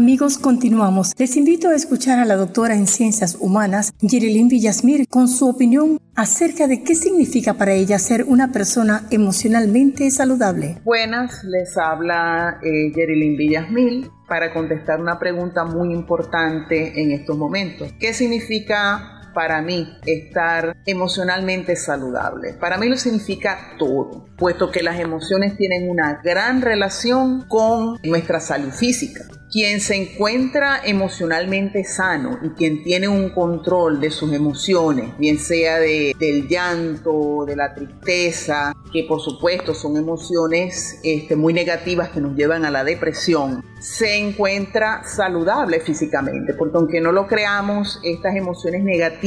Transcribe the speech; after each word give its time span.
Amigos, 0.00 0.38
continuamos. 0.38 1.12
Les 1.18 1.36
invito 1.36 1.68
a 1.68 1.74
escuchar 1.74 2.18
a 2.20 2.24
la 2.24 2.36
doctora 2.36 2.74
en 2.74 2.86
Ciencias 2.86 3.36
Humanas, 3.38 3.92
Yerilyn 4.00 4.48
Villasmir, 4.48 5.06
con 5.06 5.28
su 5.28 5.46
opinión 5.46 6.00
acerca 6.16 6.66
de 6.66 6.82
qué 6.82 6.94
significa 6.94 7.52
para 7.52 7.74
ella 7.74 7.98
ser 7.98 8.24
una 8.24 8.50
persona 8.50 9.06
emocionalmente 9.10 10.10
saludable. 10.10 10.78
Buenas, 10.86 11.44
les 11.44 11.76
habla 11.76 12.60
eh, 12.62 12.90
Villasmil 13.36 14.10
para 14.26 14.54
contestar 14.54 15.02
una 15.02 15.18
pregunta 15.18 15.64
muy 15.64 15.92
importante 15.92 16.98
en 16.98 17.10
estos 17.10 17.36
momentos. 17.36 17.92
¿Qué 18.00 18.14
significa 18.14 19.19
para 19.32 19.62
mí 19.62 19.98
estar 20.06 20.76
emocionalmente 20.86 21.76
saludable? 21.76 22.54
Para 22.54 22.78
mí 22.78 22.88
lo 22.88 22.96
significa 22.96 23.74
todo, 23.78 24.26
puesto 24.36 24.70
que 24.70 24.82
las 24.82 24.98
emociones 24.98 25.56
tienen 25.56 25.88
una 25.88 26.20
gran 26.22 26.62
relación 26.62 27.42
con 27.48 27.98
nuestra 28.02 28.40
salud 28.40 28.70
física. 28.70 29.24
Quien 29.52 29.80
se 29.80 29.96
encuentra 29.96 30.80
emocionalmente 30.84 31.82
sano 31.82 32.38
y 32.40 32.50
quien 32.50 32.84
tiene 32.84 33.08
un 33.08 33.30
control 33.30 34.00
de 34.00 34.12
sus 34.12 34.32
emociones, 34.32 35.18
bien 35.18 35.40
sea 35.40 35.80
de, 35.80 36.14
del 36.20 36.46
llanto, 36.46 37.44
de 37.44 37.56
la 37.56 37.74
tristeza, 37.74 38.72
que 38.92 39.04
por 39.08 39.20
supuesto 39.20 39.74
son 39.74 39.96
emociones 39.96 41.00
este, 41.02 41.34
muy 41.34 41.52
negativas 41.52 42.10
que 42.10 42.20
nos 42.20 42.36
llevan 42.36 42.64
a 42.64 42.70
la 42.70 42.84
depresión, 42.84 43.64
se 43.80 44.18
encuentra 44.18 45.02
saludable 45.04 45.80
físicamente, 45.80 46.54
porque 46.54 46.76
aunque 46.76 47.00
no 47.00 47.10
lo 47.10 47.26
creamos, 47.26 47.98
estas 48.04 48.36
emociones 48.36 48.84
negativas 48.84 49.19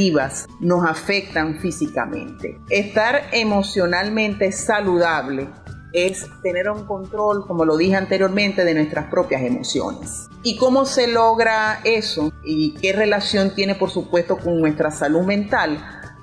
nos 0.60 0.86
afectan 0.86 1.60
físicamente. 1.60 2.60
Estar 2.70 3.24
emocionalmente 3.32 4.52
saludable 4.52 5.50
es 5.94 6.28
tener 6.42 6.70
un 6.70 6.86
control, 6.86 7.46
como 7.48 7.66
lo 7.66 7.78
dije 7.78 7.96
anteriormente, 7.96 8.66
de 8.66 8.74
nuestras 8.74 9.06
propias 9.10 9.44
emociones. 9.44 10.28
¿Y 10.42 10.58
cómo 10.58 10.86
se 10.86 11.08
logra 11.08 11.80
eso? 11.84 12.32
¿Y 12.44 12.74
qué 12.76 12.94
relación 12.94 13.54
tiene, 13.54 13.76
por 13.76 13.92
supuesto, 13.92 14.38
con 14.38 14.60
nuestra 14.60 14.92
salud 14.92 15.22
mental? 15.22 15.78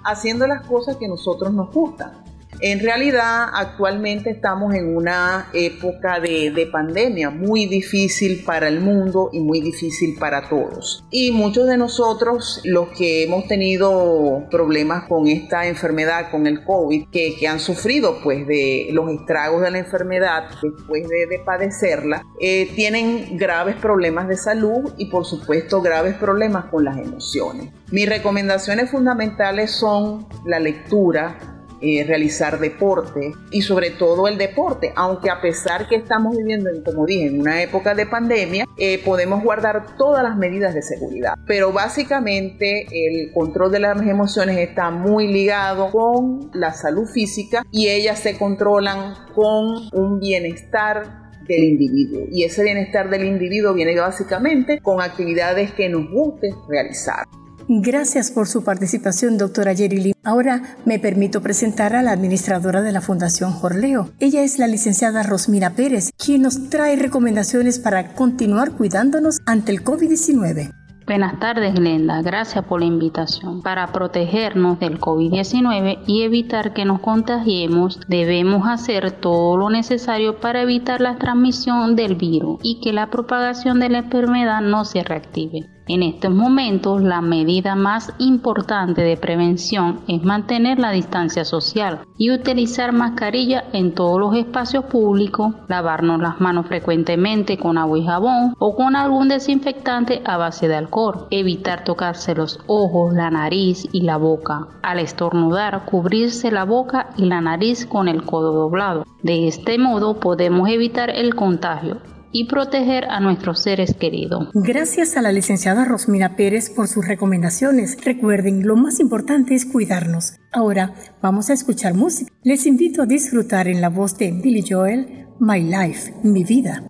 Haciendo 0.04 0.46
las 0.46 0.66
cosas 0.66 0.96
que 0.96 1.06
a 1.06 1.08
nosotros 1.08 1.52
nos 1.52 1.72
gustan. 1.72 2.24
En 2.62 2.80
realidad, 2.80 3.48
actualmente 3.54 4.28
estamos 4.28 4.74
en 4.74 4.94
una 4.94 5.48
época 5.54 6.20
de, 6.20 6.68
pandemia 6.70 7.30
muy 7.30 7.66
difícil 7.66 8.44
para 8.44 8.68
el 8.68 8.80
mundo 8.80 9.30
y 9.32 9.40
muy 9.40 9.60
difícil 9.60 10.16
para 10.18 10.48
todos. 10.48 11.02
Y 11.10 11.30
muchos 11.30 11.66
de 11.66 11.78
nosotros, 11.78 12.60
los 12.64 12.88
que 12.90 13.24
hemos 13.24 13.48
tenido 13.48 14.44
problemas 14.50 15.08
con 15.08 15.26
esta 15.26 15.66
enfermedad, 15.66 16.30
con 16.30 16.46
el 16.46 16.62
COVID, 16.62 17.08
que, 17.10 17.48
han 17.48 17.58
sufrido 17.58 18.20
pues 18.22 18.46
de 18.46 18.90
los 18.92 19.08
estragos 19.10 19.62
de 19.62 19.70
la 19.70 19.78
enfermedad 19.78 20.50
después 20.62 21.08
de, 21.08 21.40
padecerla, 21.44 22.22
eh, 22.40 22.70
tienen 22.76 23.38
graves 23.38 23.76
problemas 23.76 24.28
de 24.28 24.36
salud 24.36 24.92
y 24.98 25.06
por 25.06 25.24
supuesto 25.24 25.80
graves 25.80 26.14
problemas 26.16 26.66
con 26.66 26.84
las 26.84 26.98
emociones. 26.98 27.70
Mis 27.90 28.08
recomendaciones 28.08 28.90
fundamentales 28.90 29.72
son 29.72 30.28
la 30.44 30.60
lectura, 30.60 31.49
eh, 31.82 32.04
realizar 32.06 32.58
deporte 32.58 33.32
y 33.50 33.62
sobre 33.62 33.90
todo 33.90 34.28
el 34.28 34.38
deporte, 34.38 34.92
aunque 34.96 35.30
a 35.30 35.40
pesar 35.40 35.88
que 35.88 35.96
estamos 35.96 36.36
viviendo, 36.36 36.70
como 36.84 37.06
dije, 37.06 37.26
en 37.26 37.40
una 37.40 37.62
época 37.62 37.94
de 37.94 38.06
pandemia, 38.06 38.66
eh, 38.76 39.00
podemos 39.04 39.42
guardar 39.42 39.96
todas 39.96 40.22
las 40.22 40.36
medidas 40.36 40.74
de 40.74 40.82
seguridad. 40.82 41.34
Pero 41.46 41.72
básicamente 41.72 42.86
el 42.92 43.32
control 43.32 43.72
de 43.72 43.80
las 43.80 44.00
emociones 44.02 44.58
está 44.58 44.90
muy 44.90 45.28
ligado 45.28 45.90
con 45.90 46.50
la 46.54 46.72
salud 46.72 47.06
física 47.06 47.64
y 47.70 47.88
ellas 47.88 48.18
se 48.18 48.36
controlan 48.36 49.14
con 49.34 49.88
un 49.92 50.20
bienestar 50.20 51.30
del 51.46 51.64
individuo. 51.64 52.26
Y 52.30 52.44
ese 52.44 52.62
bienestar 52.62 53.10
del 53.10 53.24
individuo 53.24 53.74
viene 53.74 53.98
básicamente 53.98 54.80
con 54.80 55.00
actividades 55.00 55.72
que 55.72 55.88
nos 55.88 56.10
guste 56.10 56.54
realizar. 56.68 57.26
Gracias 57.72 58.32
por 58.32 58.48
su 58.48 58.64
participación, 58.64 59.38
doctora 59.38 59.72
Yerili. 59.72 60.12
Ahora 60.24 60.76
me 60.84 60.98
permito 60.98 61.40
presentar 61.40 61.94
a 61.94 62.02
la 62.02 62.10
administradora 62.10 62.82
de 62.82 62.90
la 62.90 63.00
Fundación 63.00 63.52
Jorleo. 63.52 64.10
Ella 64.18 64.42
es 64.42 64.58
la 64.58 64.66
licenciada 64.66 65.22
Rosmira 65.22 65.70
Pérez, 65.70 66.10
quien 66.18 66.42
nos 66.42 66.68
trae 66.68 66.96
recomendaciones 66.96 67.78
para 67.78 68.14
continuar 68.14 68.72
cuidándonos 68.72 69.38
ante 69.46 69.70
el 69.70 69.84
COVID-19. 69.84 70.72
Buenas 71.06 71.38
tardes, 71.38 71.74
Glenda. 71.74 72.22
Gracias 72.22 72.64
por 72.64 72.80
la 72.80 72.86
invitación. 72.86 73.62
Para 73.62 73.86
protegernos 73.92 74.80
del 74.80 74.98
COVID-19 74.98 76.00
y 76.08 76.22
evitar 76.22 76.72
que 76.72 76.84
nos 76.84 77.00
contagiemos, 77.00 78.00
debemos 78.08 78.66
hacer 78.68 79.12
todo 79.12 79.56
lo 79.56 79.70
necesario 79.70 80.40
para 80.40 80.62
evitar 80.62 81.00
la 81.00 81.18
transmisión 81.18 81.94
del 81.94 82.16
virus 82.16 82.58
y 82.64 82.80
que 82.80 82.92
la 82.92 83.10
propagación 83.10 83.78
de 83.78 83.90
la 83.90 83.98
enfermedad 83.98 84.60
no 84.60 84.84
se 84.84 85.04
reactive. 85.04 85.68
En 85.92 86.04
estos 86.04 86.32
momentos, 86.32 87.02
la 87.02 87.20
medida 87.20 87.74
más 87.74 88.12
importante 88.18 89.02
de 89.02 89.16
prevención 89.16 89.98
es 90.06 90.22
mantener 90.22 90.78
la 90.78 90.92
distancia 90.92 91.44
social 91.44 92.02
y 92.16 92.30
utilizar 92.30 92.92
mascarilla 92.92 93.64
en 93.72 93.92
todos 93.92 94.20
los 94.20 94.36
espacios 94.36 94.84
públicos, 94.84 95.52
lavarnos 95.66 96.20
las 96.20 96.40
manos 96.40 96.68
frecuentemente 96.68 97.58
con 97.58 97.76
agua 97.76 97.98
y 97.98 98.06
jabón 98.06 98.54
o 98.60 98.76
con 98.76 98.94
algún 98.94 99.26
desinfectante 99.26 100.22
a 100.24 100.36
base 100.36 100.68
de 100.68 100.76
alcohol, 100.76 101.26
evitar 101.32 101.82
tocarse 101.82 102.36
los 102.36 102.60
ojos, 102.68 103.12
la 103.12 103.28
nariz 103.28 103.88
y 103.90 104.02
la 104.02 104.16
boca. 104.16 104.68
Al 104.82 105.00
estornudar, 105.00 105.86
cubrirse 105.86 106.52
la 106.52 106.62
boca 106.62 107.10
y 107.16 107.24
la 107.24 107.40
nariz 107.40 107.84
con 107.84 108.06
el 108.06 108.22
codo 108.22 108.52
doblado. 108.52 109.04
De 109.24 109.48
este 109.48 109.76
modo 109.76 110.20
podemos 110.20 110.68
evitar 110.68 111.10
el 111.10 111.34
contagio 111.34 111.96
y 112.32 112.44
proteger 112.46 113.04
a 113.06 113.20
nuestros 113.20 113.62
seres 113.62 113.94
queridos. 113.94 114.48
Gracias 114.54 115.16
a 115.16 115.22
la 115.22 115.32
licenciada 115.32 115.84
Rosmina 115.84 116.36
Pérez 116.36 116.70
por 116.70 116.88
sus 116.88 117.06
recomendaciones. 117.06 117.96
Recuerden, 118.04 118.66
lo 118.66 118.76
más 118.76 119.00
importante 119.00 119.54
es 119.54 119.66
cuidarnos. 119.66 120.34
Ahora 120.52 120.94
vamos 121.22 121.50
a 121.50 121.54
escuchar 121.54 121.94
música. 121.94 122.32
Les 122.42 122.66
invito 122.66 123.02
a 123.02 123.06
disfrutar 123.06 123.68
en 123.68 123.80
la 123.80 123.88
voz 123.88 124.16
de 124.18 124.32
Billy 124.32 124.64
Joel, 124.68 125.26
My 125.38 125.60
Life, 125.60 126.14
mi 126.22 126.44
vida. 126.44 126.86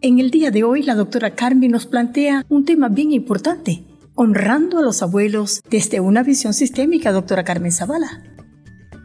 En 0.00 0.18
el 0.18 0.32
día 0.32 0.50
de 0.50 0.64
hoy, 0.64 0.82
la 0.82 0.96
doctora 0.96 1.36
Carmen 1.36 1.70
nos 1.70 1.86
plantea 1.86 2.44
un 2.48 2.64
tema 2.64 2.88
bien 2.88 3.12
importante, 3.12 3.84
honrando 4.16 4.78
a 4.78 4.82
los 4.82 5.00
abuelos 5.00 5.62
desde 5.70 6.00
una 6.00 6.24
visión 6.24 6.54
sistémica, 6.54 7.12
doctora 7.12 7.44
Carmen 7.44 7.70
Zavala. 7.70 8.31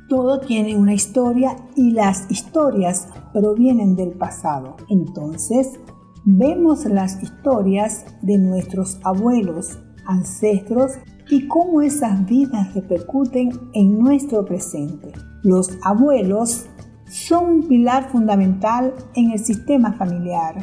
Todo 0.10 0.40
tiene 0.40 0.78
una 0.78 0.94
historia 0.94 1.58
y 1.76 1.92
las 1.92 2.32
historias 2.32 3.10
provienen 3.34 3.96
del 3.96 4.12
pasado. 4.12 4.78
Entonces, 4.90 5.80
vemos 6.24 6.86
las 6.86 7.22
historias 7.22 8.06
de 8.22 8.38
nuestros 8.38 9.00
abuelos, 9.04 9.80
ancestros 10.06 10.94
y 11.30 11.48
cómo 11.48 11.82
esas 11.82 12.26
vidas 12.26 12.74
repercuten 12.74 13.50
en 13.74 14.00
nuestro 14.00 14.46
presente. 14.46 15.12
Los 15.44 15.78
abuelos 15.84 16.68
son 17.10 17.50
un 17.50 17.68
pilar 17.68 18.10
fundamental 18.10 18.94
en 19.14 19.32
el 19.32 19.40
sistema 19.40 19.94
familiar, 19.94 20.56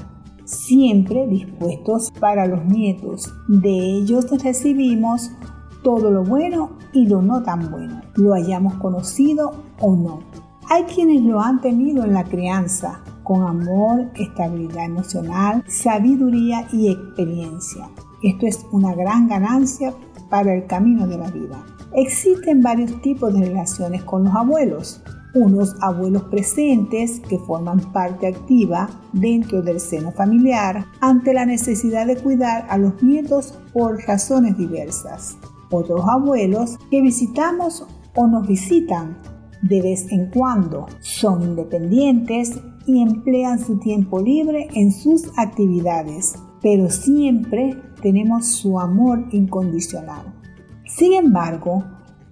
siempre 0.44 1.26
dispuestos 1.26 2.10
para 2.18 2.46
los 2.46 2.64
nietos. 2.64 3.30
De 3.48 3.70
ellos 3.70 4.26
recibimos 4.42 5.30
todo 5.84 6.10
lo 6.10 6.24
bueno 6.24 6.70
y 6.92 7.06
lo 7.06 7.22
no 7.22 7.42
tan 7.42 7.70
bueno, 7.70 8.00
lo 8.16 8.34
hayamos 8.34 8.74
conocido 8.74 9.52
o 9.78 9.94
no. 9.94 10.20
Hay 10.70 10.84
quienes 10.84 11.22
lo 11.22 11.40
han 11.40 11.60
tenido 11.60 12.04
en 12.04 12.14
la 12.14 12.24
crianza, 12.24 13.00
con 13.22 13.42
amor, 13.42 14.10
estabilidad 14.16 14.86
emocional, 14.86 15.62
sabiduría 15.68 16.66
y 16.72 16.90
experiencia. 16.90 17.88
Esto 18.22 18.46
es 18.46 18.66
una 18.72 18.94
gran 18.94 19.28
ganancia 19.28 19.92
para 20.30 20.54
el 20.54 20.66
camino 20.66 21.06
de 21.06 21.18
la 21.18 21.30
vida. 21.30 21.62
Existen 21.92 22.62
varios 22.62 23.00
tipos 23.02 23.34
de 23.34 23.44
relaciones 23.44 24.02
con 24.04 24.24
los 24.24 24.34
abuelos. 24.34 25.02
Unos 25.34 25.76
abuelos 25.82 26.22
presentes 26.24 27.20
que 27.20 27.38
forman 27.38 27.80
parte 27.92 28.28
activa 28.28 28.88
dentro 29.12 29.62
del 29.62 29.80
seno 29.80 30.12
familiar 30.12 30.86
ante 31.00 31.34
la 31.34 31.44
necesidad 31.44 32.06
de 32.06 32.16
cuidar 32.16 32.66
a 32.70 32.78
los 32.78 33.02
nietos 33.02 33.58
por 33.72 33.98
razones 34.06 34.56
diversas 34.56 35.36
otros 35.74 36.02
abuelos 36.08 36.78
que 36.90 37.00
visitamos 37.00 37.86
o 38.14 38.26
nos 38.26 38.46
visitan 38.46 39.18
de 39.62 39.82
vez 39.82 40.10
en 40.10 40.30
cuando. 40.30 40.86
Son 41.00 41.42
independientes 41.42 42.60
y 42.86 43.02
emplean 43.02 43.58
su 43.58 43.78
tiempo 43.78 44.20
libre 44.20 44.68
en 44.74 44.92
sus 44.92 45.30
actividades, 45.36 46.34
pero 46.60 46.90
siempre 46.90 47.76
tenemos 48.02 48.46
su 48.46 48.78
amor 48.78 49.24
incondicional. 49.32 50.34
Sin 50.86 51.14
embargo, 51.14 51.82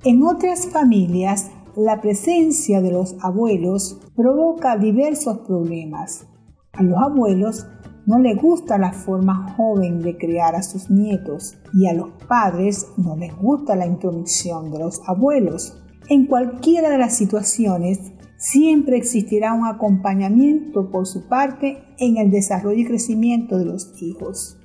en 0.05 0.23
otras 0.23 0.67
familias, 0.67 1.51
la 1.77 2.01
presencia 2.01 2.83
de 2.83 2.93
los 2.93 3.17
abuelos 3.23 3.99
provoca 4.15 4.77
diversos 4.77 5.39
problemas. 5.39 6.27
A 6.73 6.83
los 6.83 6.99
abuelos 6.99 7.67
no 8.05 8.19
le 8.19 8.35
gusta 8.35 8.79
la 8.79 8.93
forma 8.93 9.55
joven 9.57 10.03
de 10.03 10.17
criar 10.17 10.57
a 10.57 10.63
sus 10.63 10.91
nietos 10.91 11.57
y 11.73 11.87
a 11.87 11.95
los 11.95 12.11
padres 12.29 12.89
no 12.97 13.17
les 13.17 13.35
gusta 13.37 13.77
la 13.77 13.87
intromisión 13.87 14.73
de 14.73 14.81
los 14.81 15.01
abuelos. 15.07 15.79
En 16.09 16.27
cualquiera 16.27 16.91
de 16.91 16.99
las 16.99 17.17
situaciones, 17.17 18.13
siempre 18.37 18.97
existirá 18.97 19.53
un 19.53 19.67
acompañamiento 19.67 20.91
por 20.91 21.07
su 21.07 21.29
parte 21.29 21.85
en 21.99 22.17
el 22.17 22.31
desarrollo 22.31 22.81
y 22.81 22.87
crecimiento 22.87 23.57
de 23.57 23.67
los 23.67 24.03
hijos. 24.03 24.59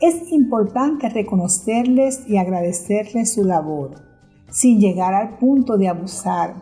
Es 0.00 0.30
importante 0.30 1.08
reconocerles 1.08 2.28
y 2.28 2.36
agradecerles 2.36 3.32
su 3.32 3.44
labor, 3.44 3.94
sin 4.50 4.78
llegar 4.78 5.14
al 5.14 5.38
punto 5.38 5.78
de 5.78 5.88
abusar, 5.88 6.56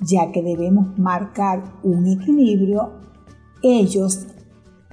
ya 0.00 0.30
que 0.30 0.42
debemos 0.42 0.98
marcar 0.98 1.64
un 1.82 2.06
equilibrio. 2.06 3.00
Ellos 3.62 4.26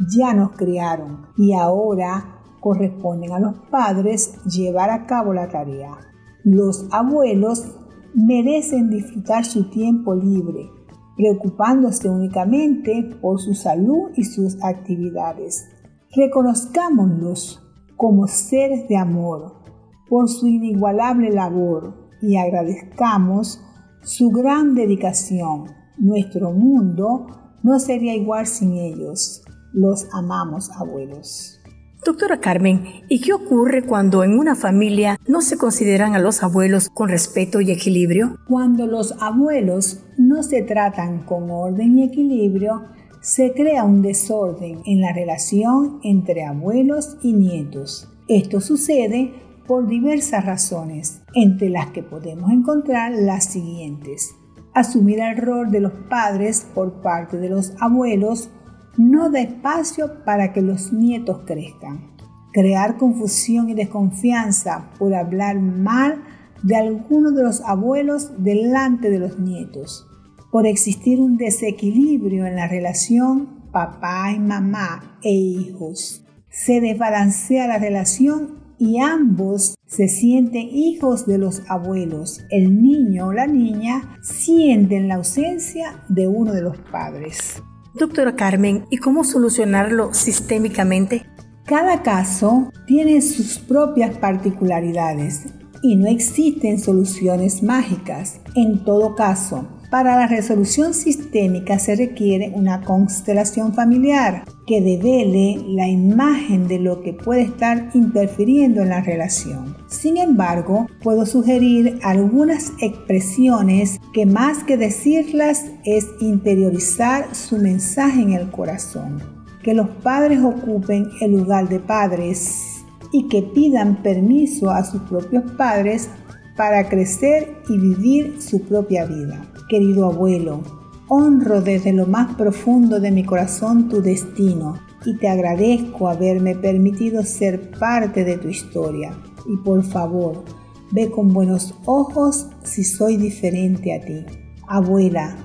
ya 0.09 0.33
nos 0.33 0.51
criaron 0.53 1.27
y 1.37 1.53
ahora 1.53 2.39
corresponden 2.59 3.31
a 3.31 3.39
los 3.39 3.59
padres 3.69 4.35
llevar 4.45 4.89
a 4.89 5.05
cabo 5.05 5.33
la 5.33 5.49
tarea. 5.49 5.97
Los 6.43 6.87
abuelos 6.91 7.75
merecen 8.13 8.89
disfrutar 8.89 9.45
su 9.45 9.69
tiempo 9.69 10.15
libre, 10.15 10.69
preocupándose 11.15 12.09
únicamente 12.09 13.17
por 13.21 13.39
su 13.39 13.53
salud 13.53 14.11
y 14.15 14.23
sus 14.23 14.63
actividades. 14.63 15.67
Reconozcámoslos 16.15 17.61
como 17.95 18.27
seres 18.27 18.87
de 18.87 18.97
amor 18.97 19.61
por 20.09 20.29
su 20.29 20.47
inigualable 20.47 21.31
labor 21.31 22.09
y 22.21 22.37
agradezcamos 22.37 23.61
su 24.01 24.29
gran 24.29 24.75
dedicación. 24.75 25.65
Nuestro 25.97 26.51
mundo 26.51 27.27
no 27.63 27.79
sería 27.79 28.15
igual 28.15 28.47
sin 28.47 28.73
ellos. 28.73 29.43
Los 29.73 30.07
amamos, 30.13 30.69
abuelos. 30.71 31.61
Doctora 32.03 32.39
Carmen, 32.39 32.83
¿y 33.09 33.21
qué 33.21 33.31
ocurre 33.31 33.83
cuando 33.83 34.23
en 34.23 34.37
una 34.37 34.55
familia 34.55 35.19
no 35.27 35.41
se 35.41 35.57
consideran 35.57 36.15
a 36.15 36.19
los 36.19 36.41
abuelos 36.41 36.89
con 36.89 37.09
respeto 37.09 37.61
y 37.61 37.71
equilibrio? 37.71 38.37
Cuando 38.47 38.87
los 38.87 39.13
abuelos 39.21 40.03
no 40.17 40.41
se 40.41 40.63
tratan 40.63 41.23
con 41.25 41.51
orden 41.51 41.99
y 41.99 42.03
equilibrio, 42.03 42.85
se 43.21 43.53
crea 43.53 43.83
un 43.83 44.01
desorden 44.01 44.81
en 44.85 44.99
la 44.99 45.13
relación 45.13 45.99
entre 46.03 46.43
abuelos 46.43 47.17
y 47.21 47.33
nietos. 47.33 48.09
Esto 48.27 48.61
sucede 48.61 49.33
por 49.67 49.87
diversas 49.87 50.43
razones, 50.43 51.21
entre 51.35 51.69
las 51.69 51.91
que 51.91 52.01
podemos 52.01 52.51
encontrar 52.51 53.11
las 53.13 53.45
siguientes. 53.45 54.31
Asumir 54.73 55.19
el 55.19 55.37
rol 55.37 55.69
de 55.69 55.81
los 55.81 55.93
padres 56.09 56.65
por 56.73 57.01
parte 57.01 57.37
de 57.37 57.49
los 57.49 57.73
abuelos 57.79 58.49
no 58.97 59.29
da 59.29 59.41
espacio 59.41 60.23
para 60.25 60.53
que 60.53 60.61
los 60.61 60.91
nietos 60.91 61.41
crezcan. 61.45 62.11
Crear 62.53 62.97
confusión 62.97 63.69
y 63.69 63.73
desconfianza 63.73 64.91
por 64.99 65.13
hablar 65.13 65.59
mal 65.59 66.23
de 66.63 66.75
alguno 66.75 67.31
de 67.31 67.43
los 67.43 67.61
abuelos 67.61 68.43
delante 68.43 69.09
de 69.09 69.19
los 69.19 69.39
nietos. 69.39 70.07
Por 70.51 70.67
existir 70.67 71.19
un 71.19 71.37
desequilibrio 71.37 72.45
en 72.45 72.55
la 72.55 72.67
relación 72.67 73.61
papá 73.71 74.33
y 74.35 74.39
mamá 74.39 75.17
e 75.23 75.31
hijos. 75.31 76.25
Se 76.49 76.81
desbalancea 76.81 77.67
la 77.67 77.77
relación 77.77 78.59
y 78.77 78.99
ambos 78.99 79.75
se 79.85 80.07
sienten 80.07 80.67
hijos 80.69 81.25
de 81.25 81.37
los 81.37 81.61
abuelos. 81.69 82.41
El 82.49 82.81
niño 82.81 83.27
o 83.27 83.33
la 83.33 83.47
niña 83.47 84.17
sienten 84.21 85.07
la 85.07 85.15
ausencia 85.15 86.03
de 86.09 86.27
uno 86.27 86.51
de 86.51 86.61
los 86.61 86.77
padres. 86.91 87.61
Doctora 87.93 88.35
Carmen, 88.37 88.85
¿y 88.89 88.97
cómo 88.97 89.25
solucionarlo 89.25 90.13
sistémicamente? 90.13 91.25
Cada 91.65 92.03
caso 92.03 92.71
tiene 92.87 93.21
sus 93.21 93.59
propias 93.59 94.17
particularidades 94.17 95.47
y 95.83 95.97
no 95.97 96.07
existen 96.07 96.79
soluciones 96.79 97.61
mágicas. 97.61 98.39
En 98.55 98.85
todo 98.85 99.15
caso, 99.15 99.67
Para 99.91 100.15
la 100.15 100.25
resolución 100.25 100.93
sistémica 100.93 101.77
se 101.77 101.97
requiere 101.97 102.53
una 102.55 102.81
constelación 102.81 103.73
familiar 103.73 104.45
que 104.71 104.79
devele 104.79 105.61
la 105.67 105.89
imagen 105.89 106.69
de 106.69 106.79
lo 106.79 107.01
que 107.01 107.11
puede 107.11 107.41
estar 107.41 107.89
interfiriendo 107.93 108.81
en 108.83 108.87
la 108.87 109.01
relación. 109.01 109.75
Sin 109.87 110.15
embargo, 110.15 110.87
puedo 111.03 111.25
sugerir 111.25 111.99
algunas 112.03 112.71
expresiones 112.79 113.99
que 114.13 114.25
más 114.25 114.63
que 114.63 114.77
decirlas 114.77 115.65
es 115.83 116.07
interiorizar 116.21 117.35
su 117.35 117.57
mensaje 117.57 118.21
en 118.21 118.31
el 118.31 118.49
corazón. 118.49 119.21
Que 119.61 119.73
los 119.73 119.89
padres 119.89 120.39
ocupen 120.41 121.09
el 121.19 121.33
lugar 121.33 121.67
de 121.67 121.81
padres 121.81 122.85
y 123.11 123.27
que 123.27 123.41
pidan 123.41 124.01
permiso 124.01 124.71
a 124.71 124.85
sus 124.85 125.01
propios 125.01 125.51
padres 125.57 126.09
para 126.55 126.87
crecer 126.87 127.57
y 127.67 127.77
vivir 127.77 128.41
su 128.41 128.61
propia 128.61 129.05
vida. 129.05 129.51
Querido 129.67 130.05
abuelo, 130.05 130.80
honro 131.13 131.61
desde 131.61 131.91
lo 131.91 132.07
más 132.07 132.35
profundo 132.35 133.01
de 133.01 133.11
mi 133.11 133.25
corazón 133.25 133.89
tu 133.89 134.01
destino 134.01 134.75
y 135.05 135.17
te 135.17 135.27
agradezco 135.27 136.07
haberme 136.07 136.55
permitido 136.55 137.23
ser 137.23 137.71
parte 137.71 138.23
de 138.23 138.37
tu 138.37 138.47
historia. 138.47 139.11
Y 139.45 139.57
por 139.57 139.83
favor, 139.83 140.45
ve 140.91 141.11
con 141.11 141.33
buenos 141.33 141.75
ojos 141.85 142.47
si 142.63 142.85
soy 142.85 143.17
diferente 143.17 143.93
a 143.93 143.99
ti. 143.99 144.25
Abuela, 144.67 145.35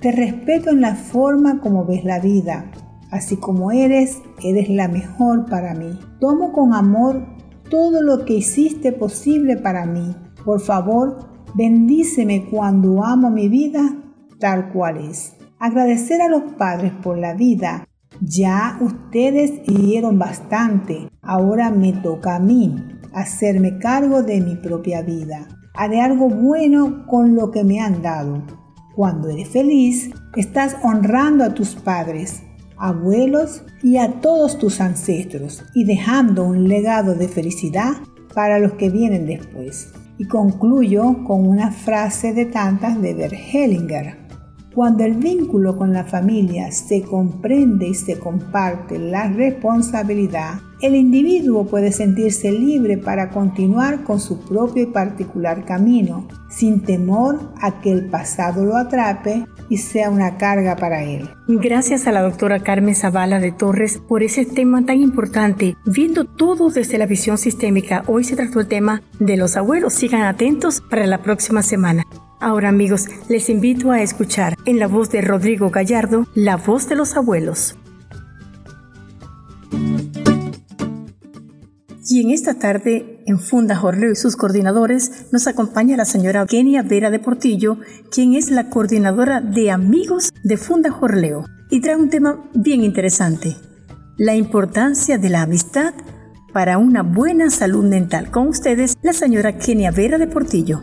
te 0.00 0.10
respeto 0.10 0.70
en 0.70 0.80
la 0.80 0.94
forma 0.94 1.60
como 1.60 1.84
ves 1.84 2.04
la 2.04 2.20
vida. 2.20 2.70
Así 3.10 3.36
como 3.36 3.72
eres, 3.72 4.22
eres 4.42 4.70
la 4.70 4.88
mejor 4.88 5.44
para 5.46 5.74
mí. 5.74 5.98
Tomo 6.20 6.52
con 6.52 6.72
amor 6.72 7.26
todo 7.68 8.00
lo 8.00 8.24
que 8.24 8.34
hiciste 8.34 8.92
posible 8.92 9.56
para 9.58 9.84
mí 9.84 10.14
por 10.44 10.60
favor, 10.60 11.18
bendíceme 11.54 12.46
cuando 12.50 13.04
amo 13.04 13.30
mi 13.30 13.48
vida 13.48 13.96
tal 14.40 14.70
cual 14.70 14.96
es. 14.96 15.34
Agradecer 15.60 16.20
a 16.22 16.28
los 16.28 16.54
padres 16.54 16.92
por 17.02 17.18
la 17.18 17.34
vida. 17.34 17.86
Ya 18.20 18.78
ustedes 18.80 19.62
dieron 19.64 20.18
bastante. 20.18 21.08
Ahora 21.22 21.70
me 21.70 21.92
toca 21.92 22.36
a 22.36 22.40
mí 22.40 22.74
hacerme 23.12 23.78
cargo 23.78 24.22
de 24.22 24.40
mi 24.40 24.56
propia 24.56 25.02
vida. 25.02 25.48
Haré 25.74 26.00
algo 26.00 26.28
bueno 26.28 27.06
con 27.06 27.36
lo 27.36 27.50
que 27.50 27.64
me 27.64 27.80
han 27.80 28.02
dado. 28.02 28.42
Cuando 28.94 29.28
eres 29.28 29.48
feliz, 29.48 30.10
estás 30.36 30.76
honrando 30.82 31.44
a 31.44 31.54
tus 31.54 31.74
padres, 31.74 32.42
abuelos 32.76 33.62
y 33.82 33.98
a 33.98 34.20
todos 34.20 34.58
tus 34.58 34.80
ancestros 34.80 35.64
y 35.74 35.84
dejando 35.84 36.44
un 36.44 36.68
legado 36.68 37.14
de 37.14 37.28
felicidad 37.28 37.92
para 38.34 38.58
los 38.58 38.72
que 38.72 38.90
vienen 38.90 39.26
después. 39.26 39.92
Y 40.18 40.26
concluyo 40.26 41.24
con 41.24 41.46
una 41.46 41.70
frase 41.70 42.34
de 42.34 42.46
tantas 42.46 43.00
de 43.00 43.14
Bert 43.14 43.32
Hellinger. 43.32 44.19
Cuando 44.74 45.02
el 45.02 45.14
vínculo 45.14 45.76
con 45.76 45.92
la 45.92 46.04
familia 46.04 46.70
se 46.70 47.02
comprende 47.02 47.88
y 47.88 47.94
se 47.94 48.20
comparte 48.20 49.00
la 49.00 49.28
responsabilidad, 49.28 50.60
el 50.80 50.94
individuo 50.94 51.66
puede 51.66 51.90
sentirse 51.90 52.52
libre 52.52 52.96
para 52.96 53.30
continuar 53.30 54.04
con 54.04 54.20
su 54.20 54.40
propio 54.40 54.84
y 54.84 54.86
particular 54.86 55.64
camino, 55.64 56.28
sin 56.48 56.82
temor 56.82 57.52
a 57.60 57.80
que 57.80 57.90
el 57.90 58.06
pasado 58.06 58.64
lo 58.64 58.76
atrape 58.76 59.44
y 59.68 59.78
sea 59.78 60.08
una 60.08 60.38
carga 60.38 60.76
para 60.76 61.02
él. 61.02 61.28
Gracias 61.48 62.06
a 62.06 62.12
la 62.12 62.22
doctora 62.22 62.60
Carmen 62.60 62.94
Zavala 62.94 63.40
de 63.40 63.50
Torres 63.50 64.00
por 64.08 64.22
ese 64.22 64.46
tema 64.46 64.86
tan 64.86 65.00
importante. 65.00 65.76
Viendo 65.84 66.24
todo 66.24 66.70
desde 66.70 66.96
la 66.96 67.06
visión 67.06 67.38
sistémica, 67.38 68.04
hoy 68.06 68.22
se 68.22 68.36
trató 68.36 68.60
el 68.60 68.68
tema 68.68 69.02
de 69.18 69.36
los 69.36 69.56
abuelos. 69.56 69.94
Sigan 69.94 70.22
atentos 70.22 70.80
para 70.80 71.08
la 71.08 71.22
próxima 71.22 71.62
semana. 71.62 72.04
Ahora 72.42 72.70
amigos, 72.70 73.06
les 73.28 73.50
invito 73.50 73.90
a 73.90 74.00
escuchar 74.00 74.56
en 74.64 74.78
la 74.78 74.86
voz 74.86 75.10
de 75.10 75.20
Rodrigo 75.20 75.68
Gallardo, 75.68 76.26
La 76.34 76.56
voz 76.56 76.88
de 76.88 76.96
los 76.96 77.14
abuelos. 77.14 77.76
Y 82.08 82.22
en 82.22 82.30
esta 82.30 82.54
tarde, 82.54 83.22
en 83.26 83.38
Funda 83.38 83.76
Jorleo 83.76 84.10
y 84.10 84.16
sus 84.16 84.36
coordinadores, 84.36 85.26
nos 85.32 85.46
acompaña 85.48 85.98
la 85.98 86.06
señora 86.06 86.46
Kenia 86.46 86.80
Vera 86.82 87.10
de 87.10 87.18
Portillo, 87.18 87.76
quien 88.10 88.32
es 88.32 88.50
la 88.50 88.70
coordinadora 88.70 89.42
de 89.42 89.70
Amigos 89.70 90.30
de 90.42 90.56
Funda 90.56 90.90
Jorleo, 90.90 91.44
y 91.68 91.82
trae 91.82 91.96
un 91.96 92.08
tema 92.08 92.50
bien 92.54 92.82
interesante, 92.82 93.54
la 94.16 94.34
importancia 94.34 95.18
de 95.18 95.28
la 95.28 95.42
amistad 95.42 95.92
para 96.54 96.78
una 96.78 97.02
buena 97.02 97.50
salud 97.50 97.84
mental. 97.84 98.30
Con 98.30 98.48
ustedes, 98.48 98.94
la 99.02 99.12
señora 99.12 99.58
Kenia 99.58 99.90
Vera 99.90 100.16
de 100.16 100.26
Portillo. 100.26 100.80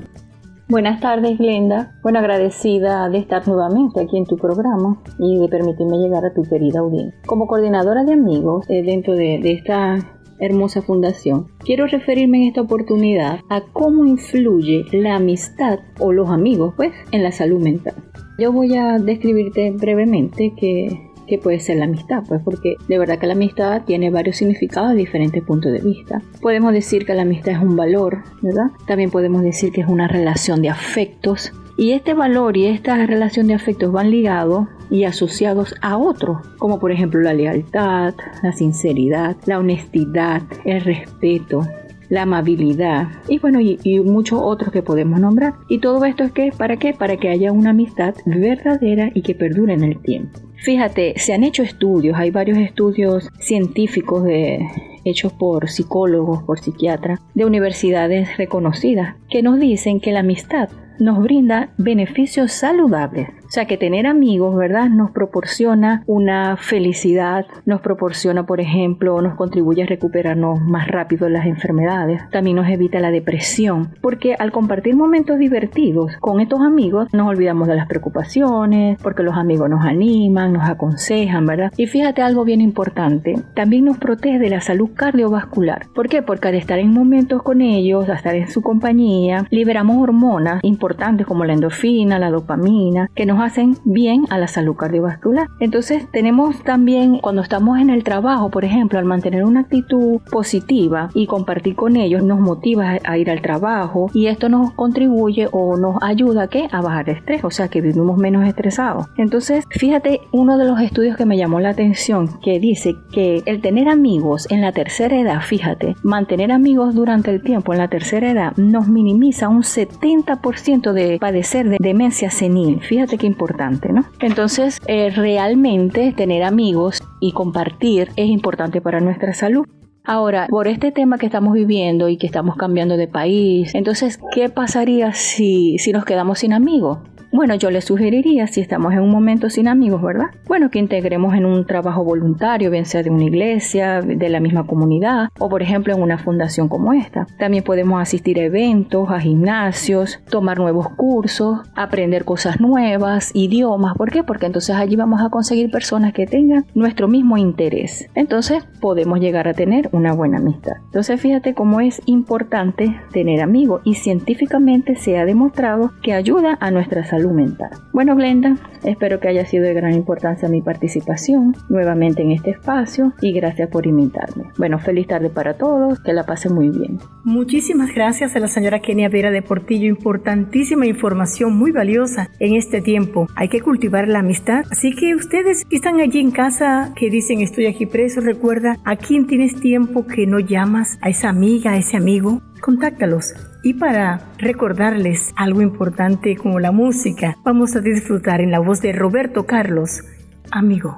Buenas 0.70 1.00
tardes, 1.00 1.38
Glenda. 1.38 1.98
Bueno, 2.04 2.20
agradecida 2.20 3.08
de 3.08 3.20
estar 3.20 3.48
nuevamente 3.48 4.02
aquí 4.02 4.18
en 4.18 4.26
tu 4.26 4.36
programa 4.36 5.02
y 5.18 5.40
de 5.40 5.48
permitirme 5.48 5.98
llegar 5.98 6.26
a 6.26 6.34
tu 6.34 6.44
querida 6.44 6.82
audiencia. 6.82 7.18
Como 7.26 7.48
coordinadora 7.48 8.04
de 8.04 8.12
amigos 8.12 8.66
eh, 8.68 8.84
dentro 8.84 9.14
de, 9.14 9.40
de 9.42 9.54
esta 9.54 9.98
hermosa 10.40 10.82
fundación, 10.82 11.48
quiero 11.60 11.88
referirme 11.88 12.40
en 12.40 12.50
esta 12.50 12.62
oportunidad 12.62 13.40
a 13.50 13.62
cómo 13.72 14.06
influye 14.06 14.84
la 14.92 15.16
amistad 15.16 15.80
o 16.00 16.12
los 16.12 16.30
amigos, 16.30 16.74
pues, 16.76 16.92
en 17.14 17.24
la 17.24 17.32
salud 17.32 17.62
mental. 17.62 17.96
Yo 18.38 18.52
voy 18.52 18.76
a 18.76 18.98
describirte 19.00 19.72
brevemente 19.72 20.54
que 20.54 20.90
que 21.28 21.38
puede 21.38 21.60
ser 21.60 21.78
la 21.78 21.86
amistad, 21.86 22.24
pues 22.28 22.42
porque 22.44 22.76
de 22.88 22.98
verdad 23.00 23.20
que 23.20 23.28
la 23.28 23.34
amistad 23.34 23.84
tiene 23.86 24.10
varios 24.10 24.38
significados 24.38 24.96
diferentes 24.96 25.44
puntos 25.44 25.72
de 25.72 25.80
vista. 25.80 26.22
Podemos 26.42 26.74
decir 26.74 27.06
que 27.06 27.14
la 27.14 27.24
amistad 27.24 27.54
es 27.54 27.60
un 27.60 27.76
valor, 27.76 28.24
¿verdad? 28.42 28.72
También 28.88 29.12
podemos 29.12 29.44
decir 29.44 29.72
que 29.72 29.82
es 29.82 29.88
una 29.88 30.08
relación 30.08 30.62
de 30.62 30.70
afectos. 30.70 31.52
Y 31.78 31.92
este 31.92 32.16
valor 32.16 32.58
y 32.58 32.66
esta 32.66 33.06
relación 33.06 33.48
de 33.48 33.54
afectos 33.54 33.92
van 33.92 34.10
ligados 34.10 34.68
y 34.90 35.04
asociados 35.04 35.76
a 35.82 35.98
otros, 35.98 36.40
como 36.58 36.80
por 36.80 36.92
ejemplo 36.92 37.20
la 37.22 37.34
lealtad, 37.34 38.16
la 38.42 38.52
sinceridad, 38.52 39.36
la 39.46 39.60
honestidad, 39.60 40.42
el 40.66 40.82
respeto, 40.82 41.62
la 42.10 42.24
amabilidad 42.24 43.08
y 43.28 43.40
bueno, 43.40 43.60
y, 43.60 43.78
muchos 44.00 44.40
otros 44.42 44.72
que 44.72 44.82
podemos 44.82 45.20
nombrar. 45.20 45.56
Y 45.68 45.80
todo 45.80 46.06
esto 46.06 46.24
es 46.24 46.32
que, 46.32 46.52
¿para 46.52 46.78
qué? 46.78 46.94
Para 46.94 47.18
que 47.18 47.30
haya 47.30 47.52
una 47.52 47.72
amistad 47.72 48.16
verdadera 48.26 49.12
y 49.14 49.22
que 49.22 49.36
perdure 49.36 49.74
en 49.74 49.84
el 49.84 50.00
tiempo. 50.02 50.40
Fíjate, 50.64 51.14
se 51.18 51.34
han 51.34 51.44
hecho 51.44 51.64
estudios, 51.64 52.18
hay 52.18 52.32
varios 52.32 52.58
estudios 52.58 53.30
científicos 53.40 54.24
de, 54.24 54.66
hechos 55.10 55.34
por 55.34 55.70
psicólogos, 55.70 56.44
por 56.44 56.60
psiquiatras, 56.60 57.20
de 57.34 57.46
universidades 57.46 58.38
reconocidas, 58.38 59.16
que 59.30 59.42
nos 59.42 59.60
dicen 59.60 60.00
que 60.00 60.12
la 60.12 60.20
amistad 60.20 60.70
nos 61.00 61.22
brinda 61.22 61.74
beneficios 61.78 62.52
saludables 62.52 63.30
o 63.48 63.50
sea 63.50 63.66
que 63.66 63.78
tener 63.78 64.08
amigos, 64.08 64.56
¿verdad? 64.56 64.90
Nos 64.90 65.12
proporciona 65.12 66.04
una 66.06 66.58
felicidad, 66.58 67.46
nos 67.66 67.80
proporciona, 67.80 68.46
por 68.46 68.60
ejemplo, 68.60 69.22
nos 69.22 69.36
contribuye 69.36 69.84
a 69.84 69.86
recuperarnos 69.86 70.60
más 70.62 70.88
rápido 70.88 71.30
las 71.30 71.46
enfermedades, 71.46 72.22
también 72.30 72.58
nos 72.58 72.68
evita 72.70 73.00
la 73.00 73.10
depresión, 73.10 73.96
porque 74.02 74.36
al 74.38 74.52
compartir 74.52 74.96
momentos 74.96 75.40
divertidos 75.40 76.12
con 76.20 76.42
estos 76.42 76.60
amigos 76.60 77.08
nos 77.14 77.28
olvidamos 77.28 77.70
de 77.70 77.76
las 77.76 77.88
preocupaciones, 77.88 79.02
porque 79.02 79.24
los 79.24 79.38
amigos 79.38 79.70
nos 79.70 79.86
animan, 79.86 80.52
nos 80.52 80.70
aconsejan, 80.70 81.46
¿verdad? 81.46 81.72
Y 81.78 81.88
fíjate 81.88 82.22
algo 82.22 82.44
bien 82.44 82.60
importante, 82.60 83.36
también 83.54 83.86
nos 83.86 83.98
protege 83.98 84.40
de 84.40 84.50
la 84.50 84.60
salud 84.60 84.90
cardiovascular. 84.94 85.88
¿Por 85.96 86.10
qué? 86.10 86.22
Porque 86.22 86.50
al 86.50 86.56
estar 86.56 86.80
en 86.80 86.92
momentos 86.92 87.44
con 87.44 87.62
ellos, 87.62 88.10
al 88.10 88.18
estar 88.18 88.36
en 88.36 88.50
su 88.50 88.62
compañía, 88.62 89.46
liberamos 89.52 89.98
hormonas 89.98 90.60
importantes 90.64 91.26
como 91.26 91.46
la 91.46 91.54
endorfina, 91.54 92.20
la 92.20 92.30
dopamina, 92.30 93.10
que 93.16 93.26
nos 93.26 93.37
hacen 93.42 93.78
bien 93.84 94.26
a 94.30 94.38
la 94.38 94.48
salud 94.48 94.76
cardiovascular. 94.76 95.48
Entonces 95.60 96.08
tenemos 96.12 96.64
también 96.64 97.20
cuando 97.20 97.42
estamos 97.42 97.80
en 97.80 97.90
el 97.90 98.04
trabajo, 98.04 98.50
por 98.50 98.66
ejemplo, 98.66 99.00
al 99.00 99.06
mantener 99.06 99.44
una 99.44 99.62
actitud 99.62 100.20
positiva 100.32 101.10
y 101.14 101.28
compartir 101.28 101.76
con 101.76 101.96
ellos 101.96 102.24
nos 102.24 102.40
motiva 102.40 102.98
a 103.04 103.18
ir 103.18 103.30
al 103.30 103.42
trabajo 103.42 104.10
y 104.14 104.28
esto 104.28 104.50
nos 104.50 104.72
contribuye 104.74 105.48
o 105.52 105.78
nos 105.78 105.96
ayuda 106.02 106.44
a, 106.44 106.78
a 106.78 106.82
bajar 106.82 107.10
el 107.10 107.18
estrés, 107.18 107.44
o 107.44 107.52
sea 107.52 107.68
que 107.68 107.82
vivimos 107.82 108.18
menos 108.18 108.48
estresados. 108.48 109.08
Entonces, 109.18 109.66
fíjate 109.70 110.22
uno 110.32 110.58
de 110.58 110.66
los 110.66 110.80
estudios 110.82 111.18
que 111.18 111.26
me 111.26 111.38
llamó 111.38 111.60
la 111.60 111.70
atención 111.70 112.40
que 112.42 112.60
dice 112.60 112.96
que 113.12 113.44
el 113.46 113.62
tener 113.62 113.90
amigos 113.90 114.48
en 114.50 114.62
la 114.62 114.72
tercera 114.72 115.20
edad, 115.20 115.42
fíjate, 115.42 115.96
mantener 116.04 116.52
amigos 116.52 116.96
durante 116.96 117.32
el 117.32 117.42
tiempo 117.42 117.74
en 117.74 117.80
la 117.80 117.88
tercera 117.88 118.32
edad 118.32 118.56
nos 118.58 118.88
minimiza 118.88 119.50
un 119.50 119.64
70% 119.64 120.92
de 120.94 121.18
padecer 121.20 121.70
de 121.70 121.78
demencia 121.80 122.30
senil. 122.30 122.82
Fíjate 122.82 123.18
que 123.18 123.27
importante, 123.28 123.94
¿no? 123.94 124.06
Entonces, 124.20 124.80
eh, 124.88 125.12
realmente 125.12 126.14
tener 126.14 126.44
amigos 126.44 127.04
y 127.20 127.34
compartir 127.34 128.10
es 128.16 128.28
importante 128.28 128.82
para 128.82 129.00
nuestra 129.00 129.34
salud. 129.34 129.66
Ahora, 130.04 130.48
por 130.50 130.70
este 130.70 130.94
tema 130.94 131.18
que 131.18 131.26
estamos 131.26 131.54
viviendo 131.54 132.08
y 132.08 132.18
que 132.18 132.26
estamos 132.26 132.56
cambiando 132.56 132.96
de 132.96 133.10
país, 133.10 133.76
entonces, 133.76 134.20
¿qué 134.34 134.48
pasaría 134.48 135.14
si, 135.14 135.78
si 135.80 135.92
nos 135.92 136.06
quedamos 136.06 136.40
sin 136.40 136.54
amigos? 136.54 137.00
Bueno, 137.30 137.56
yo 137.56 137.70
le 137.72 137.82
sugeriría, 137.82 138.48
si 138.48 138.62
estamos 138.62 138.94
en 138.94 139.02
un 139.02 139.12
momento 139.12 139.50
sin 139.50 139.68
amigos, 139.68 140.02
¿verdad? 140.02 140.28
Bueno, 140.48 140.70
que 140.70 140.80
integremos 140.80 141.36
en 141.36 141.46
un 141.46 141.66
trabajo 141.66 142.06
voluntario, 142.06 142.72
bien 142.72 142.86
sea 142.86 143.04
de 143.04 143.10
una 143.10 143.26
iglesia, 143.26 144.02
de 144.02 144.30
la 144.30 144.40
misma 144.40 144.66
comunidad, 144.66 145.28
o 145.38 145.50
por 145.50 145.62
ejemplo 145.62 145.94
en 145.94 146.02
una 146.02 146.18
fundación 146.18 146.70
como 146.70 146.94
esta. 146.94 147.28
También 147.38 147.66
podemos 147.66 148.02
asistir 148.02 148.40
a 148.40 148.44
eventos, 148.44 149.12
a 149.12 149.20
gimnasios, 149.20 150.22
tomar 150.30 150.58
nuevos 150.58 150.88
cursos, 150.96 151.60
aprender 151.76 152.24
cosas 152.24 152.62
nuevas, 152.62 153.32
idiomas. 153.34 153.98
¿Por 153.98 154.10
qué? 154.10 154.24
Porque 154.24 154.46
entonces 154.46 154.78
allí 154.78 154.96
vamos 154.96 155.22
a 155.22 155.30
conseguir 155.30 155.70
personas 155.70 156.14
que 156.14 156.28
tengan 156.28 156.66
nuestro 156.76 157.10
mismo 157.10 157.38
interés. 157.38 158.10
Entonces 158.16 158.66
podemos 158.80 159.20
llegar 159.20 159.50
a 159.50 159.54
tener 159.54 159.90
una 159.92 160.14
buena 160.14 160.38
amistad. 160.38 160.78
Entonces 160.86 161.20
fíjate 161.20 161.54
cómo 161.54 161.82
es 161.82 162.02
importante 162.06 163.02
tener 163.12 163.42
amigos 163.42 163.82
y 163.84 163.96
científicamente 163.96 164.96
se 164.96 165.18
ha 165.18 165.26
demostrado 165.26 165.92
que 166.02 166.14
ayuda 166.14 166.58
a 166.62 166.72
nuestra 166.72 167.04
salud 167.04 167.17
mental. 167.26 167.70
Bueno, 167.94 168.16
Glenda, 168.16 168.56
espero 168.84 169.20
que 169.20 169.28
haya 169.28 169.46
sido 169.46 169.64
de 169.64 169.74
gran 169.74 169.94
importancia 169.94 170.48
mi 170.48 170.62
participación 170.62 171.56
nuevamente 171.70 172.22
en 172.22 172.32
este 172.32 172.52
espacio 172.52 173.14
y 173.22 173.34
gracias 173.34 173.70
por 173.70 173.88
invitarme. 173.88 174.46
Bueno, 174.58 174.80
feliz 174.80 175.08
tarde 175.08 175.30
para 175.30 175.58
todos, 175.58 176.00
que 176.00 176.14
la 176.14 176.26
pasen 176.26 176.54
muy 176.54 176.70
bien. 176.70 177.00
Muchísimas 177.24 177.94
gracias 177.94 178.36
a 178.36 178.40
la 178.40 178.48
señora 178.48 178.80
Kenia 178.80 179.10
Vera 179.10 179.32
de 179.32 179.42
Portillo, 179.42 179.88
importantísima 179.88 180.86
información 180.86 181.58
muy 181.58 181.72
valiosa 181.72 182.30
en 182.40 182.56
este 182.56 182.82
tiempo. 182.82 183.28
Hay 183.36 183.50
que 183.50 183.62
cultivar 183.62 184.08
la 184.08 184.20
amistad, 184.20 184.64
así 184.72 184.94
que 184.96 185.16
ustedes 185.16 185.66
que 185.66 185.76
están 185.76 186.00
allí 186.00 186.20
en 186.20 186.32
casa, 186.32 186.94
que 186.96 187.10
dicen 187.10 187.42
estoy 187.42 187.66
aquí 187.66 187.86
preso, 187.86 188.22
recuerda 188.22 188.78
a 188.86 188.96
quién 188.96 189.28
tienes 189.28 189.60
tiempo 189.60 190.06
que 190.06 190.28
no 190.28 190.40
llamas, 190.40 190.98
a 191.02 191.10
esa 191.10 191.30
amiga, 191.30 191.72
a 191.72 191.78
ese 191.78 191.98
amigo, 191.98 192.42
contáctalos. 192.62 193.34
Y 193.64 193.74
para 193.74 194.22
recordarles 194.38 195.34
algo 195.36 195.62
importante 195.62 196.36
como 196.36 196.60
la 196.60 196.72
música, 196.72 197.38
vamos 197.44 197.76
a 197.76 197.80
disfrutar 197.80 198.42
en 198.42 198.52
la 198.52 198.60
voz 198.60 198.82
de 198.82 198.94
Roberto 198.94 199.46
Carlos, 199.46 200.04
amigo. 200.52 200.98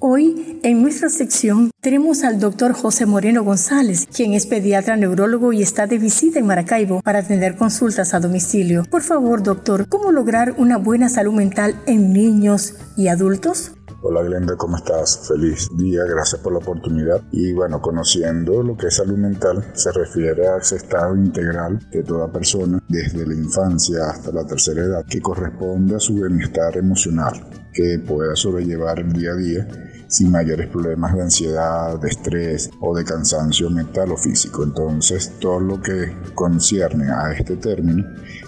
Hoy, 0.00 0.60
en 0.62 0.80
nuestra 0.80 1.08
sección, 1.08 1.70
tenemos 1.80 2.24
al 2.24 2.40
doctor 2.40 2.72
José 2.72 3.04
Moreno 3.04 3.42
González, 3.42 4.06
quien 4.06 4.32
es 4.32 4.46
pediatra 4.46 4.96
neurólogo 4.96 5.52
y 5.52 5.60
está 5.60 5.86
de 5.86 5.98
visita 5.98 6.38
en 6.38 6.46
Maracaibo 6.46 7.02
para 7.02 7.18
atender 7.18 7.56
consultas 7.56 8.14
a 8.14 8.20
domicilio. 8.20 8.84
Por 8.90 9.02
favor, 9.02 9.42
doctor, 9.42 9.88
¿cómo 9.88 10.12
lograr 10.12 10.54
una 10.56 10.78
buena 10.78 11.08
salud 11.08 11.34
mental 11.34 11.74
en 11.86 12.12
niños 12.12 12.74
y 12.96 13.08
adultos? 13.08 13.77
Hola 14.00 14.22
Glenda, 14.22 14.54
¿cómo 14.56 14.76
estás? 14.76 15.26
Feliz 15.26 15.68
día, 15.76 16.04
gracias 16.04 16.40
por 16.40 16.52
la 16.52 16.60
oportunidad. 16.60 17.20
Y 17.32 17.52
bueno, 17.52 17.82
conociendo 17.82 18.62
lo 18.62 18.76
que 18.76 18.86
es 18.86 18.94
salud 18.94 19.18
mental, 19.18 19.72
se 19.74 19.90
refiere 19.90 20.46
a 20.46 20.58
ese 20.58 20.76
estado 20.76 21.16
integral 21.16 21.80
de 21.90 22.04
toda 22.04 22.30
persona 22.30 22.80
desde 22.88 23.26
la 23.26 23.34
infancia 23.34 24.04
hasta 24.08 24.30
la 24.30 24.46
tercera 24.46 24.82
edad 24.82 25.04
que 25.04 25.20
corresponde 25.20 25.96
a 25.96 25.98
su 25.98 26.14
bienestar 26.14 26.76
emocional, 26.76 27.44
que 27.72 27.98
pueda 27.98 28.36
sobrellevar 28.36 29.00
el 29.00 29.12
día 29.12 29.32
a 29.32 29.36
día 29.36 29.68
sin 30.08 30.32
mayores 30.32 30.68
problemas 30.68 31.14
de 31.14 31.22
ansiedad, 31.22 32.00
de 32.00 32.08
estrés 32.08 32.70
o 32.80 32.96
de 32.96 33.04
cansancio 33.04 33.70
mental 33.70 34.10
o 34.10 34.16
físico. 34.16 34.64
Entonces, 34.64 35.34
todo 35.38 35.60
lo 35.60 35.80
que 35.80 36.16
concierne 36.34 37.10
a 37.10 37.32
este 37.32 37.56
término 37.56 38.04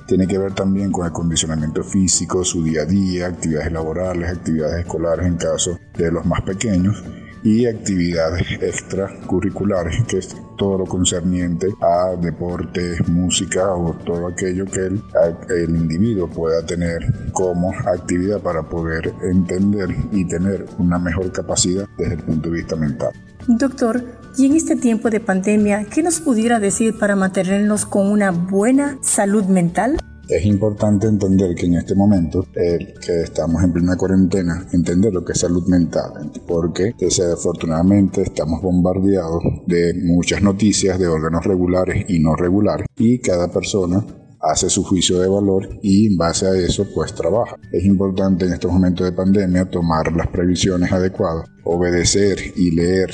tiene 0.06 0.26
que 0.26 0.38
ver 0.38 0.54
también 0.54 0.90
con 0.90 1.06
el 1.06 1.12
condicionamiento 1.12 1.84
físico, 1.84 2.44
su 2.44 2.64
día 2.64 2.82
a 2.82 2.86
día, 2.86 3.26
actividades 3.26 3.70
laborales, 3.70 4.30
actividades 4.30 4.80
escolares 4.80 5.26
en 5.26 5.36
caso 5.36 5.78
de 5.96 6.10
los 6.10 6.24
más 6.24 6.40
pequeños 6.42 7.04
y 7.42 7.66
actividades 7.66 8.46
extracurriculares, 8.60 10.04
que 10.06 10.18
es 10.18 10.36
todo 10.56 10.78
lo 10.78 10.84
concerniente 10.84 11.68
a 11.80 12.16
deporte, 12.20 12.96
música 13.08 13.74
o 13.74 13.94
todo 13.94 14.28
aquello 14.28 14.66
que 14.66 14.80
el, 14.80 15.02
el 15.48 15.76
individuo 15.76 16.28
pueda 16.28 16.64
tener 16.64 17.00
como 17.32 17.72
actividad 17.72 18.40
para 18.40 18.62
poder 18.62 19.12
entender 19.22 19.88
y 20.12 20.26
tener 20.26 20.66
una 20.78 20.98
mejor 20.98 21.32
capacidad 21.32 21.86
desde 21.96 22.14
el 22.14 22.22
punto 22.22 22.50
de 22.50 22.56
vista 22.56 22.76
mental. 22.76 23.12
Doctor, 23.46 24.04
y 24.36 24.46
en 24.46 24.54
este 24.54 24.76
tiempo 24.76 25.10
de 25.10 25.20
pandemia, 25.20 25.84
¿qué 25.84 26.02
nos 26.02 26.20
pudiera 26.20 26.60
decir 26.60 26.98
para 26.98 27.16
mantenernos 27.16 27.86
con 27.86 28.06
una 28.06 28.30
buena 28.30 28.98
salud 29.02 29.44
mental? 29.44 29.96
Es 30.30 30.44
importante 30.46 31.08
entender 31.08 31.56
que 31.56 31.66
en 31.66 31.74
este 31.74 31.96
momento, 31.96 32.46
eh, 32.54 32.94
que 33.04 33.22
estamos 33.22 33.64
en 33.64 33.72
plena 33.72 33.96
cuarentena, 33.96 34.64
entender 34.72 35.12
lo 35.12 35.24
que 35.24 35.32
es 35.32 35.40
salud 35.40 35.66
mental, 35.66 36.30
porque 36.46 36.94
desafortunadamente 36.96 38.22
estamos 38.22 38.62
bombardeados 38.62 39.42
de 39.66 39.92
muchas 40.04 40.40
noticias 40.40 41.00
de 41.00 41.08
órganos 41.08 41.44
regulares 41.44 42.04
y 42.08 42.20
no 42.20 42.36
regulares, 42.36 42.86
y 42.96 43.18
cada 43.18 43.48
persona 43.48 44.06
hace 44.40 44.70
su 44.70 44.84
juicio 44.84 45.18
de 45.18 45.28
valor 45.28 45.68
y 45.82 46.06
en 46.06 46.16
base 46.16 46.46
a 46.46 46.54
eso 46.54 46.86
pues 46.94 47.12
trabaja. 47.12 47.56
Es 47.72 47.84
importante 47.84 48.46
en 48.46 48.52
estos 48.52 48.72
momentos 48.72 49.04
de 49.04 49.12
pandemia 49.12 49.68
tomar 49.68 50.14
las 50.14 50.28
previsiones 50.28 50.92
adecuadas, 50.92 51.48
obedecer 51.64 52.38
y 52.54 52.70
leer 52.70 53.10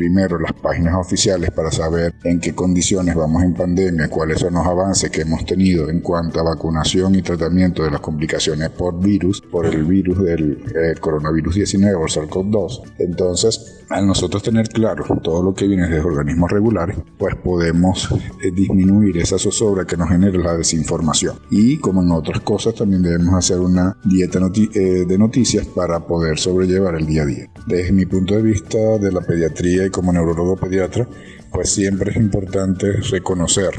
primero 0.00 0.38
las 0.38 0.54
páginas 0.54 0.94
oficiales 0.94 1.50
para 1.50 1.70
saber 1.70 2.14
en 2.24 2.40
qué 2.40 2.54
condiciones 2.54 3.14
vamos 3.14 3.42
en 3.42 3.52
pandemia, 3.52 4.08
cuáles 4.08 4.40
son 4.40 4.54
los 4.54 4.66
avances 4.66 5.10
que 5.10 5.20
hemos 5.20 5.44
tenido 5.44 5.90
en 5.90 6.00
cuanto 6.00 6.40
a 6.40 6.42
vacunación 6.42 7.16
y 7.16 7.20
tratamiento 7.20 7.82
de 7.82 7.90
las 7.90 8.00
complicaciones 8.00 8.70
por 8.70 8.98
virus, 8.98 9.42
por 9.42 9.66
el 9.66 9.84
virus 9.84 10.24
del 10.24 10.64
eh, 10.74 10.94
coronavirus 10.98 11.54
19 11.56 11.96
o 11.96 12.06
SARS-CoV-2. 12.06 12.94
Entonces, 12.98 13.84
al 13.90 14.06
nosotros 14.06 14.42
tener 14.42 14.68
claro 14.68 15.04
todo 15.22 15.42
lo 15.42 15.52
que 15.52 15.66
viene 15.66 15.86
de 15.86 16.00
organismos 16.00 16.50
regulares, 16.50 16.96
pues 17.18 17.34
podemos 17.34 18.08
eh, 18.42 18.50
disminuir 18.54 19.18
esa 19.18 19.38
zozobra 19.38 19.84
que 19.84 19.98
nos 19.98 20.08
genera 20.08 20.38
la 20.38 20.56
desinformación. 20.56 21.36
Y 21.50 21.76
como 21.78 22.02
en 22.02 22.10
otras 22.12 22.40
cosas, 22.40 22.74
también 22.74 23.02
debemos 23.02 23.34
hacer 23.34 23.60
una 23.60 23.98
dieta 24.04 24.38
eh, 24.38 25.04
de 25.06 25.18
noticias 25.18 25.66
para 25.66 26.06
poder 26.06 26.38
sobrellevar 26.38 26.94
el 26.94 27.04
día 27.04 27.22
a 27.22 27.26
día. 27.26 27.50
Desde 27.66 27.92
mi 27.92 28.06
punto 28.06 28.34
de 28.36 28.42
vista 28.42 28.78
de 28.98 29.12
la 29.12 29.20
pediatría 29.20 29.89
como 29.90 30.12
neurólogo 30.12 30.56
pediatra 30.56 31.06
pues 31.52 31.70
siempre 31.70 32.10
es 32.10 32.16
importante 32.16 32.92
reconocer 33.10 33.70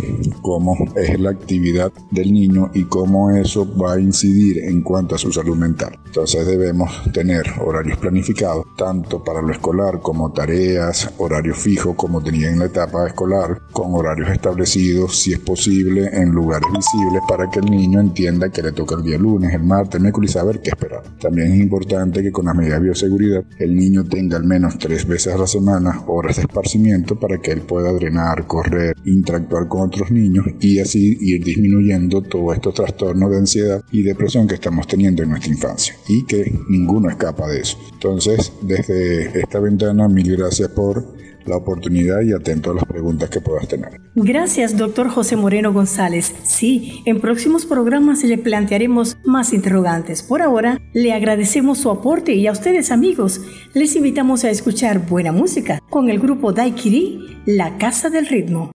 cómo 0.41 0.75
es 0.95 1.19
la 1.19 1.31
actividad 1.31 1.91
del 2.11 2.33
niño 2.33 2.71
y 2.73 2.85
cómo 2.85 3.31
eso 3.31 3.67
va 3.77 3.93
a 3.93 3.99
incidir 3.99 4.59
en 4.65 4.81
cuanto 4.81 5.15
a 5.15 5.17
su 5.17 5.31
salud 5.31 5.55
mental. 5.55 5.97
Entonces 6.05 6.45
debemos 6.45 6.91
tener 7.13 7.45
horarios 7.65 7.97
planificados, 7.97 8.65
tanto 8.77 9.23
para 9.23 9.41
lo 9.41 9.51
escolar 9.51 9.99
como 10.01 10.31
tareas, 10.31 11.09
horario 11.17 11.53
fijo 11.53 11.95
como 11.95 12.21
tenía 12.21 12.49
en 12.49 12.59
la 12.59 12.65
etapa 12.65 13.07
escolar, 13.07 13.61
con 13.71 13.93
horarios 13.93 14.29
establecidos, 14.29 15.17
si 15.17 15.33
es 15.33 15.39
posible, 15.39 16.09
en 16.13 16.31
lugares 16.31 16.67
visibles 16.73 17.21
para 17.27 17.49
que 17.49 17.59
el 17.59 17.65
niño 17.65 17.99
entienda 17.99 18.49
que 18.49 18.61
le 18.61 18.71
toca 18.71 18.95
el 18.95 19.03
día 19.03 19.17
lunes, 19.17 19.53
el 19.53 19.63
martes, 19.63 19.95
el 19.95 20.01
miércoles 20.01 20.31
y 20.31 20.33
saber 20.33 20.61
qué 20.61 20.71
esperar. 20.71 21.03
También 21.19 21.53
es 21.53 21.59
importante 21.59 22.21
que 22.21 22.31
con 22.31 22.45
las 22.45 22.55
medidas 22.55 22.79
de 22.79 22.85
bioseguridad 22.85 23.43
el 23.59 23.75
niño 23.75 24.03
tenga 24.03 24.37
al 24.37 24.43
menos 24.43 24.77
tres 24.77 25.07
veces 25.07 25.33
a 25.33 25.37
la 25.37 25.47
semana 25.47 26.03
horas 26.07 26.37
de 26.37 26.43
esparcimiento 26.43 27.19
para 27.19 27.37
que 27.37 27.51
él 27.51 27.60
pueda 27.61 27.91
drenar, 27.93 28.47
correr, 28.47 28.95
interactuar 29.05 29.67
con 29.67 29.81
otros 29.81 30.11
niños 30.11 30.45
y 30.59 30.79
así 30.79 31.17
ir 31.19 31.43
disminuyendo 31.43 32.21
todos 32.21 32.55
estos 32.55 32.73
trastornos 32.73 33.31
de 33.31 33.37
ansiedad 33.37 33.83
y 33.91 34.03
depresión 34.03 34.47
que 34.47 34.55
estamos 34.55 34.87
teniendo 34.87 35.23
en 35.23 35.29
nuestra 35.29 35.51
infancia 35.51 35.95
y 36.07 36.25
que 36.25 36.51
ninguno 36.69 37.09
escapa 37.09 37.47
de 37.47 37.61
eso. 37.61 37.77
Entonces, 37.93 38.51
desde 38.61 39.39
esta 39.39 39.59
ventana, 39.59 40.07
mil 40.07 40.35
gracias 40.35 40.69
por 40.69 41.21
la 41.45 41.57
oportunidad 41.57 42.21
y 42.21 42.33
atento 42.33 42.71
a 42.71 42.75
las 42.75 42.85
preguntas 42.85 43.29
que 43.29 43.41
puedas 43.41 43.67
tener. 43.67 43.99
Gracias, 44.15 44.77
doctor 44.77 45.09
José 45.09 45.35
Moreno 45.35 45.73
González. 45.73 46.33
Sí, 46.43 47.01
en 47.05 47.19
próximos 47.19 47.65
programas 47.65 48.23
le 48.23 48.37
plantearemos 48.37 49.17
más 49.25 49.53
interrogantes. 49.53 50.23
Por 50.23 50.41
ahora, 50.41 50.79
le 50.93 51.13
agradecemos 51.13 51.79
su 51.79 51.89
aporte 51.89 52.33
y 52.33 52.47
a 52.47 52.51
ustedes, 52.51 52.91
amigos, 52.91 53.41
les 53.73 53.95
invitamos 53.95 54.43
a 54.43 54.49
escuchar 54.49 55.07
buena 55.07 55.31
música 55.31 55.79
con 55.89 56.09
el 56.09 56.19
grupo 56.19 56.51
Daikiri 56.53 57.41
la 57.45 57.77
Casa 57.77 58.09
del 58.09 58.27
Ritmo. 58.27 58.71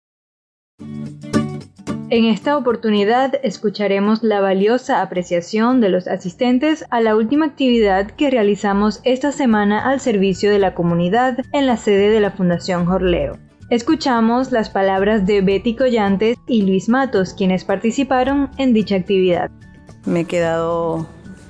En 2.14 2.26
esta 2.26 2.56
oportunidad 2.56 3.40
escucharemos 3.42 4.22
la 4.22 4.40
valiosa 4.40 5.02
apreciación 5.02 5.82
de 5.82 5.90
los 5.90 6.08
asistentes 6.08 6.86
a 6.92 7.02
la 7.02 7.16
última 7.16 7.48
actividad 7.48 8.12
que 8.12 8.30
realizamos 8.30 9.02
esta 9.04 9.32
semana 9.32 9.90
al 9.90 10.00
servicio 10.00 10.52
de 10.52 10.60
la 10.60 10.76
comunidad 10.76 11.40
en 11.54 11.66
la 11.66 11.76
sede 11.76 12.12
de 12.12 12.20
la 12.20 12.30
Fundación 12.30 12.86
Jorleo. 12.86 13.40
Escuchamos 13.72 14.52
las 14.52 14.70
palabras 14.70 15.26
de 15.26 15.42
Betty 15.42 15.76
Collantes 15.76 16.38
y 16.46 16.62
Luis 16.62 16.88
Matos, 16.88 17.34
quienes 17.34 17.66
participaron 17.66 18.52
en 18.60 18.74
dicha 18.74 18.96
actividad. 18.96 19.50
Me 20.06 20.20
he 20.20 20.26
quedado 20.26 21.08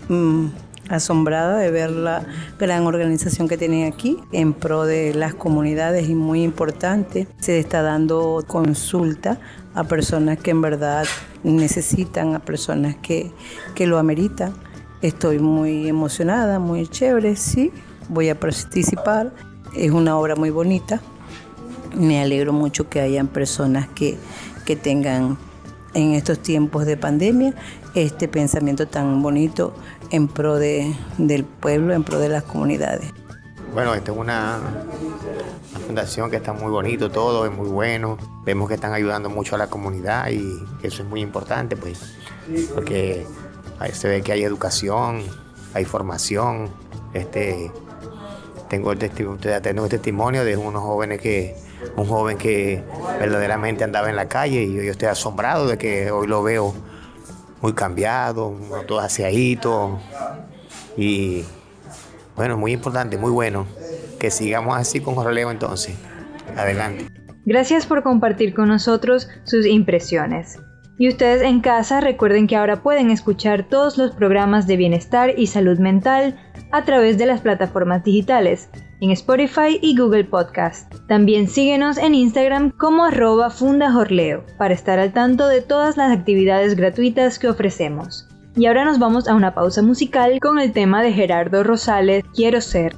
mm, 0.07 0.45
asombrada 0.89 1.57
de 1.57 1.71
ver 1.71 1.91
la 1.91 2.25
gran 2.59 2.85
organización 2.85 3.47
que 3.47 3.57
tienen 3.57 3.91
aquí 3.91 4.17
en 4.31 4.53
pro 4.53 4.85
de 4.85 5.13
las 5.13 5.33
comunidades 5.33 6.09
y 6.09 6.15
muy 6.15 6.43
importante. 6.43 7.27
Se 7.39 7.59
está 7.59 7.81
dando 7.81 8.43
consulta 8.47 9.39
a 9.73 9.83
personas 9.83 10.37
que 10.37 10.51
en 10.51 10.61
verdad 10.61 11.05
necesitan, 11.43 12.35
a 12.35 12.39
personas 12.39 12.95
que, 12.97 13.31
que 13.75 13.87
lo 13.87 13.97
ameritan. 13.97 14.53
Estoy 15.01 15.39
muy 15.39 15.87
emocionada, 15.87 16.59
muy 16.59 16.87
chévere, 16.87 17.35
sí, 17.35 17.71
voy 18.09 18.29
a 18.29 18.39
participar. 18.39 19.33
Es 19.75 19.91
una 19.91 20.17
obra 20.17 20.35
muy 20.35 20.49
bonita 20.49 21.01
me 21.95 22.21
alegro 22.21 22.53
mucho 22.53 22.89
que 22.89 22.99
hayan 23.01 23.27
personas 23.27 23.87
que, 23.87 24.17
que 24.65 24.75
tengan 24.75 25.37
en 25.93 26.13
estos 26.13 26.39
tiempos 26.39 26.85
de 26.85 26.97
pandemia 26.97 27.53
este 27.93 28.27
pensamiento 28.27 28.87
tan 28.87 29.21
bonito 29.21 29.75
en 30.13 30.27
pro 30.27 30.59
de, 30.59 30.95
del 31.17 31.43
pueblo, 31.43 31.95
en 31.95 32.03
pro 32.03 32.19
de 32.19 32.29
las 32.29 32.43
comunidades. 32.43 33.11
Bueno, 33.73 33.95
esta 33.95 34.11
es 34.11 34.17
una, 34.17 34.59
fundación 35.87 36.29
que 36.29 36.35
está 36.37 36.53
muy 36.53 36.69
bonito 36.69 37.09
todo, 37.09 37.47
es 37.47 37.51
muy 37.51 37.67
bueno. 37.67 38.19
Vemos 38.45 38.67
que 38.67 38.75
están 38.75 38.93
ayudando 38.93 39.31
mucho 39.31 39.55
a 39.55 39.57
la 39.57 39.67
comunidad 39.67 40.29
y 40.29 40.63
eso 40.83 41.01
es 41.01 41.09
muy 41.09 41.21
importante, 41.21 41.75
pues, 41.75 42.13
porque 42.75 43.25
se 43.91 44.07
ve 44.07 44.21
que 44.21 44.33
hay 44.33 44.43
educación, 44.43 45.23
hay 45.73 45.83
formación. 45.83 46.69
Este, 47.15 47.71
tengo 48.69 48.91
el 48.91 48.99
testimonio, 48.99 49.61
tengo 49.63 49.85
el 49.85 49.89
testimonio 49.89 50.45
de 50.45 50.55
unos 50.55 50.83
jóvenes 50.83 51.19
que, 51.19 51.55
un 51.95 52.05
joven 52.05 52.37
que 52.37 52.83
verdaderamente 53.19 53.83
andaba 53.83 54.11
en 54.11 54.15
la 54.15 54.27
calle 54.27 54.61
y 54.61 54.75
yo 54.75 54.91
estoy 54.91 55.07
asombrado 55.07 55.67
de 55.67 55.79
que 55.79 56.11
hoy 56.11 56.27
lo 56.27 56.43
veo 56.43 56.75
muy 57.63 57.73
cambiado, 57.73 58.55
todo 58.85 58.99
aseadito 58.99 59.97
y 60.97 61.43
bueno, 62.35 62.57
muy 62.57 62.73
importante, 62.73 63.17
muy 63.17 63.31
bueno 63.31 63.65
que 64.19 64.29
sigamos 64.29 64.77
así 64.77 64.99
con 64.99 65.15
Jorleo 65.15 65.49
entonces. 65.49 65.95
Adelante. 66.57 67.07
Gracias 67.45 67.85
por 67.85 68.03
compartir 68.03 68.53
con 68.53 68.67
nosotros 68.67 69.29
sus 69.45 69.65
impresiones. 69.65 70.59
Y 70.97 71.07
ustedes 71.07 71.41
en 71.41 71.59
casa 71.61 72.01
recuerden 72.01 72.47
que 72.47 72.55
ahora 72.55 72.83
pueden 72.83 73.09
escuchar 73.09 73.63
todos 73.63 73.97
los 73.97 74.11
programas 74.11 74.67
de 74.67 74.77
bienestar 74.77 75.33
y 75.37 75.47
salud 75.47 75.79
mental 75.79 76.35
a 76.71 76.85
través 76.85 77.17
de 77.17 77.25
las 77.25 77.41
plataformas 77.41 78.03
digitales, 78.03 78.69
en 79.01 79.11
Spotify 79.11 79.79
y 79.81 79.97
Google 79.97 80.25
Podcast. 80.25 80.93
También 81.07 81.47
síguenos 81.47 81.97
en 81.97 82.15
Instagram 82.15 82.71
como 82.71 83.05
arroba 83.05 83.49
fundajorleo 83.49 84.45
para 84.57 84.73
estar 84.73 84.99
al 84.99 85.13
tanto 85.13 85.47
de 85.47 85.61
todas 85.61 85.97
las 85.97 86.15
actividades 86.15 86.75
gratuitas 86.75 87.39
que 87.39 87.49
ofrecemos. 87.49 88.27
Y 88.55 88.67
ahora 88.67 88.85
nos 88.85 88.99
vamos 88.99 89.27
a 89.27 89.33
una 89.33 89.55
pausa 89.55 89.81
musical 89.81 90.39
con 90.39 90.59
el 90.59 90.73
tema 90.73 91.01
de 91.01 91.11
Gerardo 91.11 91.63
Rosales, 91.63 92.23
Quiero 92.35 92.61
ser. 92.61 92.95